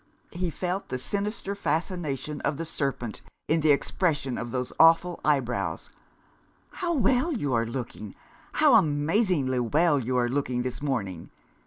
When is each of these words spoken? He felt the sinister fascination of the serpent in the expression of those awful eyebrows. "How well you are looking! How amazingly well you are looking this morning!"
He 0.31 0.49
felt 0.49 0.89
the 0.89 0.97
sinister 0.97 1.53
fascination 1.53 2.41
of 2.41 2.57
the 2.57 2.65
serpent 2.65 3.21
in 3.47 3.61
the 3.61 3.69
expression 3.71 4.35
of 4.35 4.49
those 4.49 4.73
awful 4.79 5.21
eyebrows. 5.23 5.91
"How 6.71 6.91
well 6.95 7.31
you 7.31 7.53
are 7.53 7.67
looking! 7.67 8.15
How 8.53 8.73
amazingly 8.73 9.59
well 9.59 9.99
you 9.99 10.17
are 10.17 10.27
looking 10.27 10.63
this 10.63 10.81
morning!" 10.81 11.29